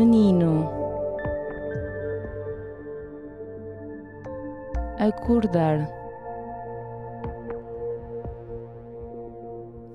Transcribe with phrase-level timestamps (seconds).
[0.00, 0.66] menino.
[4.98, 5.86] Acordar.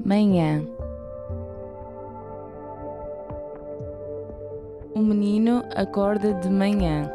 [0.06, 0.64] Manhã.
[4.94, 7.12] O menino acorda de manhã.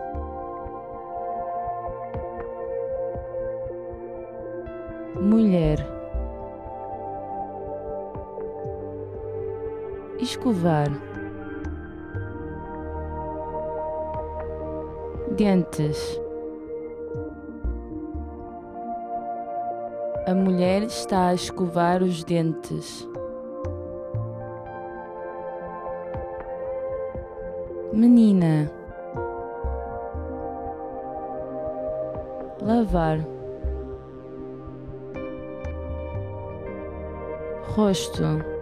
[5.14, 5.78] Mulher.
[10.18, 11.09] Escovar.
[15.40, 16.20] Dentes.
[20.26, 23.08] A mulher está a escovar os dentes.
[27.90, 28.70] Menina.
[32.60, 33.26] Lavar.
[37.62, 38.59] Rosto.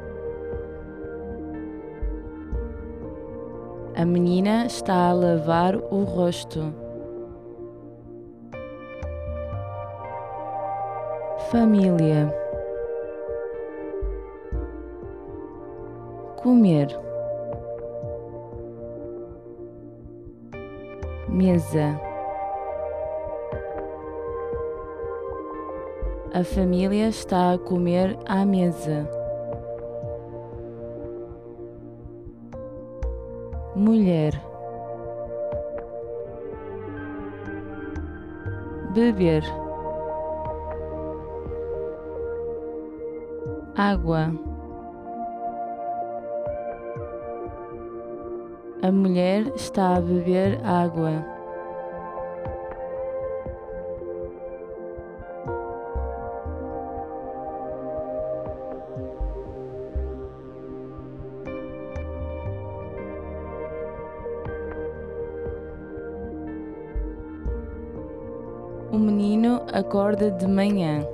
[3.98, 6.72] A menina está a lavar o rosto.
[11.50, 12.32] Família.
[16.36, 16.96] Comer.
[21.26, 22.00] Mesa.
[26.32, 29.17] A família está a comer à mesa.
[33.78, 34.32] Mulher.
[38.92, 39.44] Beber.
[43.76, 44.32] Água.
[48.82, 51.37] A mulher está a beber água.
[68.90, 71.06] O menino acorda de manhã.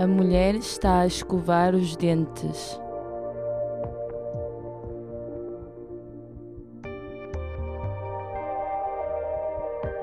[0.00, 2.80] A mulher está a escovar os dentes.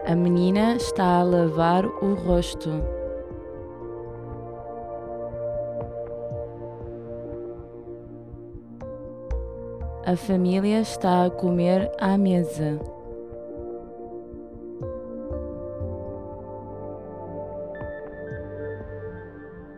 [0.05, 3.02] A menina está a lavar o rosto.
[10.05, 12.77] A família está a comer à mesa.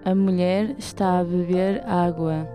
[0.03, 2.47] A mulher está a beber água.